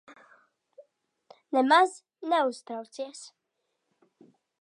[1.53, 1.91] Nemaz
[2.29, 3.21] neuztraucies.